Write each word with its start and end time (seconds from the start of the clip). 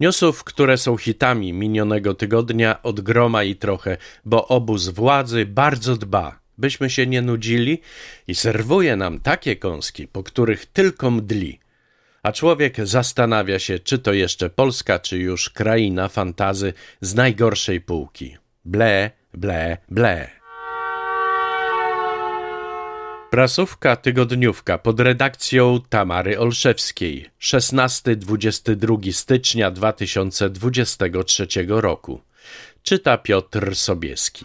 Newsów, 0.00 0.44
które 0.44 0.78
są 0.78 0.96
hitami 0.96 1.52
minionego 1.52 2.14
tygodnia 2.14 2.82
od 2.82 3.00
groma 3.00 3.44
i 3.44 3.56
trochę, 3.56 3.96
bo 4.24 4.48
obóz 4.48 4.88
władzy 4.88 5.46
bardzo 5.46 5.96
dba, 5.96 6.38
byśmy 6.58 6.90
się 6.90 7.06
nie 7.06 7.22
nudzili 7.22 7.80
i 8.28 8.34
serwuje 8.34 8.96
nam 8.96 9.20
takie 9.20 9.56
kąski, 9.56 10.08
po 10.08 10.22
których 10.22 10.66
tylko 10.66 11.10
mdli. 11.10 11.58
A 12.22 12.32
człowiek 12.32 12.86
zastanawia 12.86 13.58
się, 13.58 13.78
czy 13.78 13.98
to 13.98 14.12
jeszcze 14.12 14.50
Polska, 14.50 14.98
czy 14.98 15.18
już 15.18 15.50
kraina 15.50 16.08
fantazy 16.08 16.72
z 17.00 17.14
najgorszej 17.14 17.80
półki. 17.80 18.36
Ble, 18.64 19.10
ble, 19.34 19.76
ble. 19.88 20.37
Prasówka 23.30 23.96
tygodniówka 23.96 24.78
pod 24.78 25.00
redakcją 25.00 25.80
Tamary 25.88 26.38
Olszewskiej 26.38 27.30
16-22 27.40 29.12
stycznia 29.12 29.70
2023 29.70 31.46
roku. 31.68 32.20
Czyta 32.82 33.18
Piotr 33.18 33.76
Sobieski. 33.76 34.44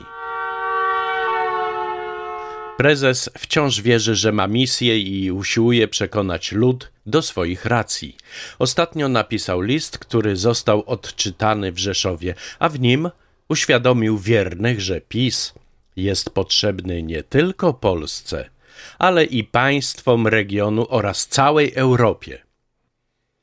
Prezes 2.78 3.30
wciąż 3.38 3.82
wierzy, 3.82 4.16
że 4.16 4.32
ma 4.32 4.48
misję 4.48 5.00
i 5.00 5.32
usiłuje 5.32 5.88
przekonać 5.88 6.52
lud 6.52 6.92
do 7.06 7.22
swoich 7.22 7.66
racji. 7.66 8.18
Ostatnio 8.60 9.10
napisał 9.10 9.62
list, 9.62 9.98
który 9.98 10.36
został 10.36 10.84
odczytany 10.86 11.72
w 11.72 11.78
Rzeszowie, 11.78 12.36
a 12.60 12.70
w 12.70 12.80
nim 12.80 13.10
uświadomił 13.50 14.18
wiernych, 14.18 14.82
że 14.82 15.02
PiS 15.02 15.54
jest 15.96 16.30
potrzebny 16.30 17.04
nie 17.04 17.24
tylko 17.24 17.74
Polsce, 17.74 18.53
ale 19.00 19.24
i 19.24 19.44
państwom 19.44 20.28
regionu 20.28 20.86
oraz 20.90 21.28
całej 21.28 21.74
Europie. 21.76 22.44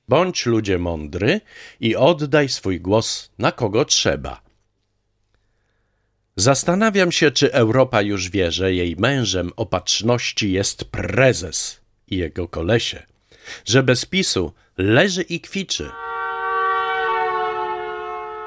Bądź 0.08 0.46
ludzie 0.46 0.78
mądry 0.78 1.40
i 1.80 1.96
oddaj 1.96 2.48
swój 2.48 2.80
głos 2.80 3.30
na 3.38 3.52
kogo 3.52 3.84
trzeba. 3.84 4.40
Zastanawiam 6.36 7.12
się, 7.12 7.30
czy 7.30 7.52
Europa 7.52 8.02
już 8.02 8.30
wie, 8.30 8.52
że 8.52 8.74
jej 8.74 8.96
mężem 8.96 9.50
opatrzności 9.56 10.52
jest 10.52 10.84
prezes 10.84 11.80
i 12.08 12.16
jego 12.16 12.48
kolesie, 12.48 13.02
że 13.64 13.82
bez 13.82 14.06
PiSu 14.06 14.52
leży 14.78 15.22
i 15.22 15.40
kwiczy. 15.40 15.90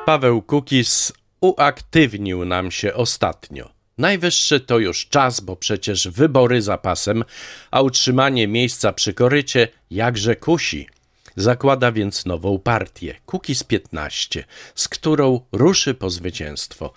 Paweł 0.06 0.42
Kukis 0.42 1.14
uaktywnił 1.42 2.45
nam 2.45 2.72
się 2.72 2.94
ostatnio. 2.94 3.73
Najwyższy 3.97 4.59
to 4.59 4.80
już 4.80 5.08
czas, 5.08 5.39
bo 5.39 5.55
przecież 5.55 6.08
wybory 6.08 6.61
za 6.61 6.77
pasem, 6.77 7.23
a 7.72 7.81
utrzymanie 7.81 8.47
miejsca 8.47 8.94
przy 8.94 9.13
korycie 9.13 9.67
jakże 9.91 10.36
kusi. 10.36 10.88
Zakłada 11.36 11.91
więc 11.91 12.25
nową 12.25 12.59
partię, 12.59 13.16
Kukiz 13.25 13.64
15, 13.64 14.44
z 14.75 14.88
którą 14.88 15.41
ruszy 15.52 15.94
po 15.94 16.09
zwycięstwo. 16.09 16.94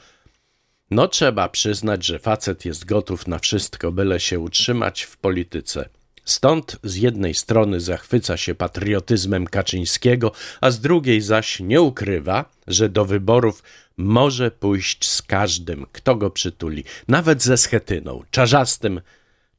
No 0.90 1.08
trzeba 1.08 1.48
przyznać, 1.48 2.04
że 2.04 2.18
facet 2.18 2.64
jest 2.64 2.84
gotów 2.84 3.26
na 3.26 3.38
wszystko, 3.38 3.92
byle 3.92 4.20
się 4.20 4.40
utrzymać 4.40 5.02
w 5.02 5.16
polityce. 5.16 5.88
Stąd 6.26 6.76
z 6.82 6.96
jednej 6.96 7.34
strony 7.34 7.80
zachwyca 7.80 8.36
się 8.36 8.54
patriotyzmem 8.54 9.46
Kaczyńskiego, 9.46 10.32
a 10.60 10.70
z 10.70 10.80
drugiej 10.80 11.20
zaś 11.20 11.60
nie 11.60 11.80
ukrywa, 11.80 12.44
że 12.66 12.88
do 12.88 13.04
wyborów 13.04 13.62
może 13.96 14.50
pójść 14.50 15.10
z 15.10 15.22
każdym, 15.22 15.86
kto 15.92 16.16
go 16.16 16.30
przytuli, 16.30 16.84
nawet 17.08 17.42
ze 17.42 17.56
Schetyną, 17.56 18.22
Czarzastym 18.30 19.00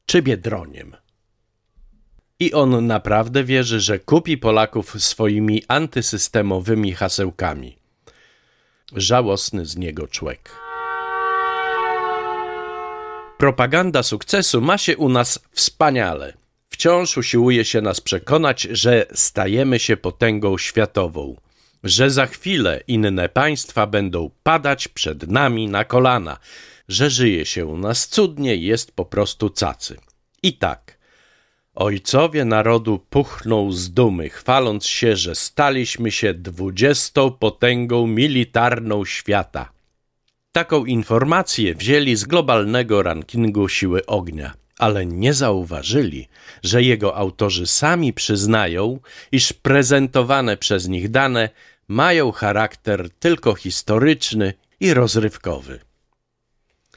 czy 0.06 0.22
Biedroniem. 0.22 0.96
I 2.40 2.52
on 2.52 2.86
naprawdę 2.86 3.44
wierzy, 3.44 3.80
że 3.80 3.98
kupi 3.98 4.38
Polaków 4.38 5.02
swoimi 5.02 5.62
antysystemowymi 5.68 6.92
hasełkami. 6.92 7.76
Żałosny 8.92 9.66
z 9.66 9.76
niego 9.76 10.08
człowiek. 10.08 10.50
Propaganda 13.38 14.02
sukcesu 14.02 14.60
ma 14.60 14.78
się 14.78 14.96
u 14.96 15.08
nas 15.08 15.40
wspaniale. 15.52 16.47
Wciąż 16.78 17.16
usiłuje 17.16 17.64
się 17.64 17.80
nas 17.80 18.00
przekonać, 18.00 18.62
że 18.62 19.06
stajemy 19.14 19.78
się 19.78 19.96
potęgą 19.96 20.58
światową, 20.58 21.36
że 21.84 22.10
za 22.10 22.26
chwilę 22.26 22.80
inne 22.86 23.28
państwa 23.28 23.86
będą 23.86 24.30
padać 24.42 24.88
przed 24.88 25.28
nami 25.28 25.68
na 25.68 25.84
kolana, 25.84 26.38
że 26.88 27.10
żyje 27.10 27.46
się 27.46 27.66
u 27.66 27.76
nas 27.76 28.08
cudnie 28.08 28.56
i 28.56 28.62
jest 28.62 28.92
po 28.92 29.04
prostu 29.04 29.50
cacy. 29.50 29.96
I 30.42 30.52
tak. 30.52 30.98
Ojcowie 31.74 32.44
narodu 32.44 32.98
puchną 33.10 33.72
z 33.72 33.90
dumy, 33.90 34.28
chwaląc 34.28 34.86
się, 34.86 35.16
że 35.16 35.34
staliśmy 35.34 36.10
się 36.10 36.34
dwudziestą 36.34 37.30
potęgą 37.30 38.06
militarną 38.06 39.04
świata. 39.04 39.72
Taką 40.52 40.84
informację 40.84 41.74
wzięli 41.74 42.16
z 42.16 42.24
globalnego 42.24 43.02
rankingu 43.02 43.68
siły 43.68 44.06
ognia 44.06 44.54
ale 44.78 45.06
nie 45.06 45.34
zauważyli, 45.34 46.28
że 46.62 46.82
jego 46.82 47.16
autorzy 47.16 47.66
sami 47.66 48.12
przyznają, 48.12 49.00
iż 49.32 49.52
prezentowane 49.52 50.56
przez 50.56 50.88
nich 50.88 51.10
dane 51.10 51.48
mają 51.88 52.32
charakter 52.32 53.10
tylko 53.10 53.54
historyczny 53.54 54.54
i 54.80 54.94
rozrywkowy. 54.94 55.80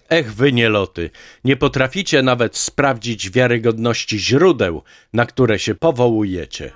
Ech, 0.09 0.33
wy 0.33 0.51
nieloty, 0.51 1.09
nie 1.43 1.57
potraficie 1.57 2.21
nawet 2.23 2.57
sprawdzić 2.57 3.29
wiarygodności 3.29 4.19
źródeł, 4.19 4.83
na 5.13 5.25
które 5.25 5.59
się 5.59 5.75
powołujecie. 5.75 6.71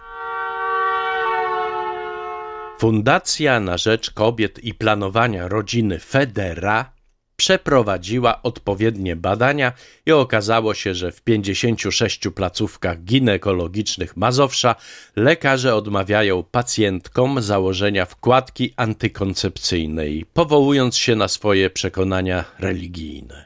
Fundacja 2.80 3.60
na 3.60 3.78
rzecz 3.78 4.12
kobiet 4.12 4.64
i 4.64 4.74
planowania 4.74 5.48
rodziny 5.48 6.00
Federa 6.00 6.95
przeprowadziła 7.36 8.42
odpowiednie 8.44 9.16
badania 9.16 9.74
i 10.06 10.12
okazało 10.12 10.74
się, 10.74 10.96
że 10.96 11.12
w 11.12 11.22
56 11.22 12.20
placówkach 12.36 13.04
ginekologicznych 13.04 14.18
Mazowsza 14.18 14.76
lekarze 15.16 15.76
odmawiają 15.76 16.44
pacjentkom 16.44 17.42
założenia 17.42 18.06
wkładki 18.06 18.74
antykoncepcyjnej, 18.76 20.26
powołując 20.34 20.98
się 20.98 21.16
na 21.16 21.28
swoje 21.28 21.70
przekonania 21.70 22.46
religijne. 22.60 23.46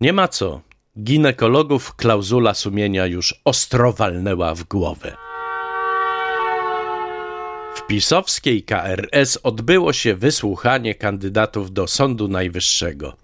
Nie 0.00 0.12
ma 0.12 0.28
co. 0.28 0.60
Ginekologów 0.98 1.96
klauzula 1.96 2.54
sumienia 2.54 3.06
już 3.06 3.40
ostro 3.44 3.92
walnęła 3.92 4.54
w 4.54 4.64
głowę. 4.64 5.29
W 7.80 7.86
pisowskiej 7.86 8.62
KRS 8.62 9.38
odbyło 9.42 9.92
się 9.92 10.14
wysłuchanie 10.14 10.94
kandydatów 10.94 11.72
do 11.72 11.86
Sądu 11.86 12.28
Najwyższego. 12.28 13.16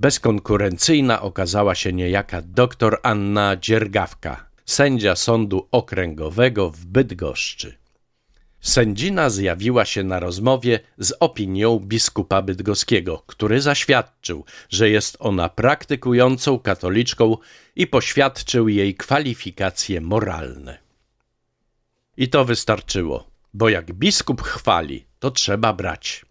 Bezkonkurencyjna 0.00 1.22
okazała 1.22 1.74
się 1.74 1.92
niejaka 1.92 2.42
dr 2.42 2.98
Anna 3.02 3.56
Dziergawka, 3.56 4.46
sędzia 4.64 5.16
Sądu 5.16 5.68
Okręgowego 5.70 6.70
w 6.70 6.86
Bydgoszczy. 6.86 7.74
Sędzina 8.60 9.30
zjawiła 9.30 9.84
się 9.84 10.02
na 10.02 10.20
rozmowie 10.20 10.80
z 10.98 11.12
opinią 11.20 11.78
biskupa 11.78 12.42
bydgoskiego, 12.42 13.22
który 13.26 13.60
zaświadczył, 13.60 14.44
że 14.68 14.90
jest 14.90 15.16
ona 15.20 15.48
praktykującą 15.48 16.58
katoliczką 16.58 17.36
i 17.76 17.86
poświadczył 17.86 18.68
jej 18.68 18.94
kwalifikacje 18.94 20.00
moralne. 20.00 20.78
I 22.16 22.28
to 22.28 22.44
wystarczyło 22.44 23.29
bo 23.54 23.68
jak 23.68 23.92
biskup 23.92 24.42
chwali, 24.42 25.04
to 25.18 25.30
trzeba 25.30 25.72
brać. 25.72 26.24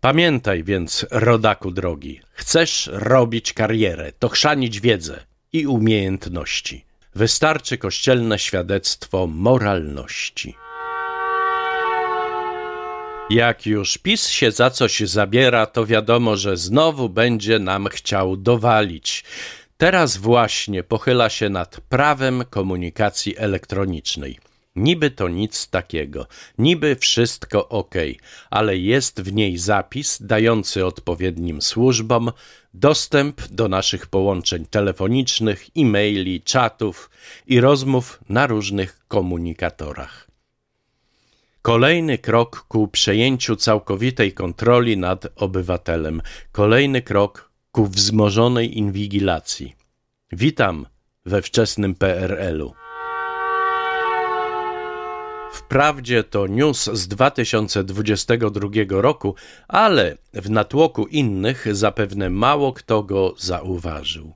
Pamiętaj 0.00 0.64
więc, 0.64 1.06
rodaku 1.10 1.70
drogi, 1.70 2.20
chcesz 2.32 2.90
robić 2.92 3.52
karierę, 3.52 4.12
to 4.18 4.28
chrzanić 4.28 4.80
wiedzę 4.80 5.24
i 5.52 5.66
umiejętności. 5.66 6.84
Wystarczy 7.14 7.78
kościelne 7.78 8.38
świadectwo 8.38 9.26
moralności. 9.26 10.56
Jak 13.30 13.66
już 13.66 13.98
PiS 13.98 14.28
się 14.28 14.50
za 14.50 14.70
coś 14.70 15.00
zabiera, 15.00 15.66
to 15.66 15.86
wiadomo, 15.86 16.36
że 16.36 16.56
znowu 16.56 17.08
będzie 17.08 17.58
nam 17.58 17.88
chciał 17.88 18.36
dowalić. 18.36 19.24
Teraz 19.76 20.16
właśnie 20.16 20.82
pochyla 20.82 21.30
się 21.30 21.48
nad 21.48 21.80
prawem 21.80 22.44
komunikacji 22.50 23.38
elektronicznej. 23.38 24.38
Niby 24.76 25.10
to 25.10 25.28
nic 25.28 25.68
takiego, 25.68 26.26
niby 26.58 26.96
wszystko 26.96 27.68
ok, 27.68 27.94
ale 28.50 28.76
jest 28.76 29.22
w 29.22 29.32
niej 29.32 29.58
zapis 29.58 30.22
dający 30.22 30.86
odpowiednim 30.86 31.62
służbom 31.62 32.32
dostęp 32.74 33.48
do 33.48 33.68
naszych 33.68 34.06
połączeń 34.06 34.66
telefonicznych, 34.66 35.66
e-maili, 35.76 36.42
czatów 36.42 37.10
i 37.46 37.60
rozmów 37.60 38.20
na 38.28 38.46
różnych 38.46 39.06
komunikatorach. 39.08 40.28
Kolejny 41.62 42.18
krok 42.18 42.64
ku 42.68 42.88
przejęciu 42.88 43.56
całkowitej 43.56 44.32
kontroli 44.32 44.96
nad 44.96 45.26
obywatelem, 45.36 46.22
kolejny 46.52 47.02
krok 47.02 47.50
ku 47.72 47.86
wzmożonej 47.86 48.78
inwigilacji. 48.78 49.76
Witam 50.32 50.86
we 51.26 51.42
wczesnym 51.42 51.94
PRL-u. 51.94 52.91
Wprawdzie 55.72 56.24
to 56.24 56.46
news 56.46 56.90
z 56.92 57.08
2022 57.08 58.68
roku, 58.88 59.34
ale 59.68 60.16
w 60.34 60.50
natłoku 60.50 61.06
innych 61.06 61.74
zapewne 61.74 62.30
mało 62.30 62.72
kto 62.72 63.02
go 63.02 63.34
zauważył. 63.38 64.34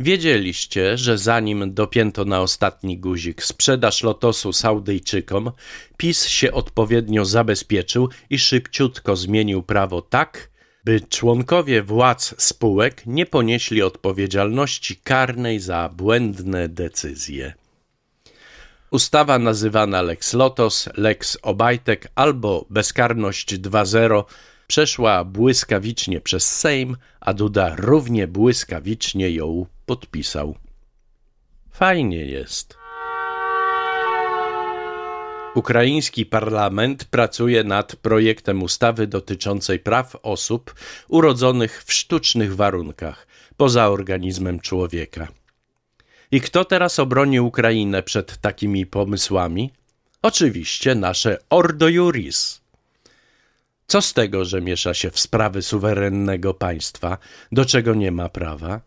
Wiedzieliście, 0.00 0.98
że 0.98 1.18
zanim 1.18 1.74
dopięto 1.74 2.24
na 2.24 2.40
ostatni 2.40 2.98
guzik 2.98 3.42
sprzedaż 3.42 4.02
lotosu 4.02 4.52
Saudyjczykom, 4.52 5.50
PiS 5.96 6.26
się 6.26 6.52
odpowiednio 6.52 7.24
zabezpieczył 7.24 8.08
i 8.30 8.38
szybciutko 8.38 9.16
zmienił 9.16 9.62
prawo 9.62 10.02
tak, 10.02 10.50
by 10.84 11.00
członkowie 11.00 11.82
władz 11.82 12.34
spółek 12.38 13.02
nie 13.06 13.26
ponieśli 13.26 13.82
odpowiedzialności 13.82 14.96
karnej 14.96 15.60
za 15.60 15.88
błędne 15.88 16.68
decyzje. 16.68 17.61
Ustawa 18.92 19.38
nazywana 19.38 20.02
Lex 20.02 20.32
Lotos, 20.32 20.88
Lex 20.96 21.38
Obajtek 21.42 22.08
albo 22.14 22.66
Bezkarność 22.70 23.54
2.0 23.54 24.24
przeszła 24.66 25.24
błyskawicznie 25.24 26.20
przez 26.20 26.56
Sejm, 26.56 26.96
a 27.20 27.34
Duda 27.34 27.74
równie 27.76 28.28
błyskawicznie 28.28 29.30
ją 29.30 29.66
podpisał. 29.86 30.54
Fajnie 31.70 32.26
jest. 32.26 32.76
Ukraiński 35.54 36.26
parlament 36.26 37.04
pracuje 37.04 37.64
nad 37.64 37.96
projektem 37.96 38.62
ustawy 38.62 39.06
dotyczącej 39.06 39.78
praw 39.78 40.16
osób 40.22 40.74
urodzonych 41.08 41.84
w 41.84 41.92
sztucznych 41.92 42.56
warunkach, 42.56 43.26
poza 43.56 43.88
organizmem 43.88 44.60
człowieka. 44.60 45.41
I 46.32 46.40
kto 46.40 46.64
teraz 46.64 46.98
obroni 46.98 47.40
Ukrainę 47.40 48.02
przed 48.02 48.36
takimi 48.36 48.86
pomysłami? 48.86 49.72
Oczywiście 50.22 50.94
nasze 50.94 51.38
Ordo 51.50 51.88
Juris. 51.88 52.60
Co 53.86 54.02
z 54.02 54.12
tego, 54.12 54.44
że 54.44 54.60
miesza 54.60 54.94
się 54.94 55.10
w 55.10 55.20
sprawy 55.20 55.62
suwerennego 55.62 56.54
państwa, 56.54 57.18
do 57.52 57.64
czego 57.64 57.94
nie 57.94 58.12
ma 58.12 58.28
prawa? 58.28 58.80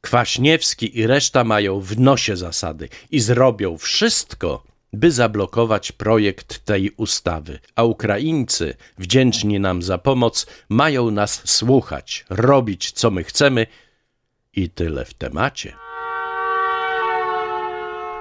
Kwaśniewski 0.00 0.98
i 0.98 1.06
reszta 1.06 1.44
mają 1.44 1.80
w 1.80 1.98
nosie 1.98 2.36
zasady 2.36 2.88
i 3.10 3.20
zrobią 3.20 3.78
wszystko, 3.78 4.62
by 4.92 5.10
zablokować 5.10 5.92
projekt 5.92 6.64
tej 6.64 6.90
ustawy, 6.90 7.58
a 7.74 7.84
Ukraińcy, 7.84 8.74
wdzięczni 8.98 9.60
nam 9.60 9.82
za 9.82 9.98
pomoc, 9.98 10.46
mają 10.68 11.10
nas 11.10 11.42
słuchać, 11.44 12.24
robić 12.30 12.92
co 12.92 13.10
my 13.10 13.24
chcemy 13.24 13.66
i 14.54 14.70
tyle 14.70 15.04
w 15.04 15.14
temacie. 15.14 15.88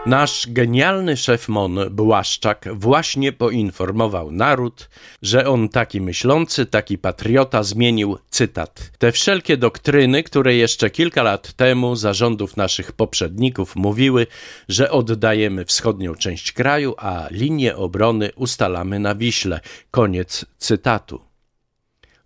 Nasz 0.08 0.48
genialny 0.50 1.18
szef 1.18 1.50
MON 1.50 1.80
Błaszczak 1.92 2.66
właśnie 2.74 3.32
poinformował 3.32 4.32
naród, 4.32 4.90
że 5.22 5.48
on 5.48 5.70
taki 5.70 6.02
myślący, 6.02 6.66
taki 6.66 6.98
patriota 6.98 7.64
zmienił, 7.64 8.18
cytat, 8.30 8.92
te 8.98 9.12
wszelkie 9.12 9.58
doktryny, 9.58 10.24
które 10.24 10.56
jeszcze 10.56 10.90
kilka 10.90 11.24
lat 11.24 11.54
temu 11.54 11.96
zarządów 11.96 12.58
naszych 12.58 12.92
poprzedników 12.92 13.76
mówiły, 13.76 14.28
że 14.70 14.92
oddajemy 14.92 15.66
wschodnią 15.66 16.16
część 16.16 16.52
kraju, 16.52 16.96
a 16.98 17.28
linię 17.32 17.76
obrony 17.76 18.30
ustalamy 18.36 19.00
na 19.00 19.16
Wiśle. 19.16 19.60
Koniec 19.92 20.46
cytatu. 20.58 21.22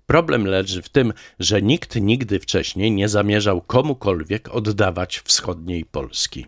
Problem 0.05 0.45
leży 0.47 0.81
w 0.81 0.89
tym, 0.89 1.13
że 1.39 1.61
nikt 1.61 1.95
nigdy 1.95 2.39
wcześniej 2.39 2.91
nie 2.91 3.09
zamierzał 3.09 3.61
komukolwiek 3.61 4.55
oddawać 4.55 5.19
wschodniej 5.19 5.85
Polski. 5.85 6.45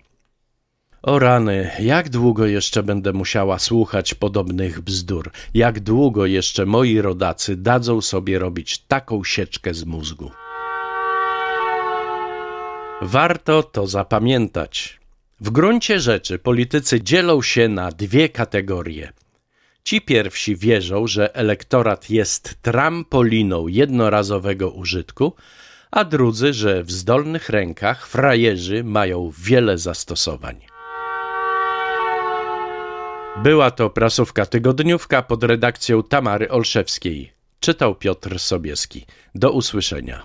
O 1.03 1.19
rany, 1.19 1.71
jak 1.79 2.09
długo 2.09 2.45
jeszcze 2.45 2.83
będę 2.83 3.13
musiała 3.13 3.59
słuchać 3.59 4.13
podobnych 4.13 4.81
bzdur? 4.81 5.31
Jak 5.53 5.79
długo 5.79 6.25
jeszcze 6.25 6.65
moi 6.65 7.01
rodacy 7.01 7.55
dadzą 7.55 8.01
sobie 8.01 8.39
robić 8.39 8.77
taką 8.77 9.23
sieczkę 9.23 9.73
z 9.73 9.85
mózgu? 9.85 10.31
Warto 13.01 13.63
to 13.63 13.88
zapamiętać. 13.88 15.00
W 15.41 15.50
gruncie 15.50 16.00
rzeczy 16.00 16.39
politycy 16.39 17.01
dzielą 17.01 17.41
się 17.41 17.67
na 17.67 17.91
dwie 17.91 18.29
kategorie. 18.29 19.11
Ci 19.83 20.01
pierwsi 20.01 20.55
wierzą, 20.55 21.07
że 21.07 21.35
elektorat 21.35 22.09
jest 22.09 22.55
trampoliną 22.61 23.67
jednorazowego 23.67 24.71
użytku, 24.71 25.33
a 25.91 26.03
drudzy, 26.03 26.53
że 26.53 26.83
w 26.83 26.91
zdolnych 26.91 27.50
rękach 27.50 28.07
frajerzy 28.07 28.83
mają 28.83 29.31
wiele 29.38 29.77
zastosowań. 29.77 30.72
Była 33.38 33.71
to 33.71 33.89
prasówka 33.89 34.45
tygodniówka 34.45 35.21
pod 35.21 35.44
redakcją 35.44 36.03
Tamary 36.03 36.50
Olszewskiej. 36.50 37.33
Czytał 37.59 37.95
Piotr 37.95 38.39
Sobieski. 38.39 39.06
Do 39.35 39.51
usłyszenia. 39.51 40.24